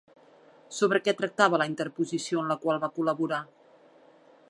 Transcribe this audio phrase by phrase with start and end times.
[0.77, 3.45] Sobre què tractava la interposició en la qual va col·laborar?